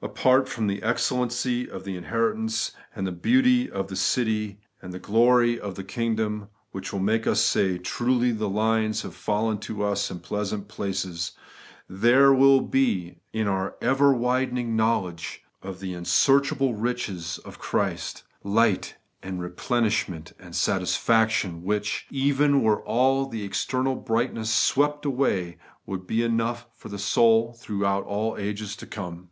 Apart 0.00 0.48
from 0.48 0.68
the 0.68 0.80
excellency 0.80 1.68
of 1.68 1.82
the 1.82 1.96
inheritance, 1.96 2.70
and 2.94 3.04
the 3.04 3.10
beauty 3.10 3.68
of 3.68 3.88
the 3.88 3.96
city, 3.96 4.60
and 4.80 4.92
the 4.94 5.00
glory 5.00 5.58
of 5.58 5.74
the 5.74 5.82
kingdom, 5.82 6.46
which 6.70 6.92
will 6.92 7.00
make 7.00 7.26
us 7.26 7.40
say, 7.40 7.78
'Truly 7.78 8.30
the 8.30 8.48
lines 8.48 9.02
have 9.02 9.16
fallen 9.16 9.56
unto 9.56 9.82
us 9.82 10.08
in 10.08 10.20
pleasant 10.20 10.68
places,' 10.68 11.32
there 11.88 12.32
will 12.32 12.60
be, 12.60 13.16
in 13.32 13.48
our 13.48 13.74
ever 13.82 14.12
widening 14.12 14.76
knowledge 14.76 15.42
of 15.64 15.80
'the 15.80 15.94
unsearchable 15.94 16.74
riches 16.76 17.38
of 17.38 17.58
Christ,* 17.58 18.22
light 18.44 18.94
and 19.20 19.42
replenishment 19.42 20.32
and 20.38 20.54
satisfaction, 20.54 21.64
which, 21.64 22.06
even 22.08 22.62
were 22.62 22.84
all 22.84 23.28
external 23.34 23.96
brightnesses 24.00 24.54
swept 24.54 25.04
away, 25.04 25.58
would 25.86 26.06
be 26.06 26.22
enough 26.22 26.68
for 26.72 26.88
the 26.88 27.00
soul 27.00 27.54
throughout 27.58 28.04
all 28.04 28.34
the 28.34 28.42
ages 28.44 28.76
to 28.76 28.86
come. 28.86 29.28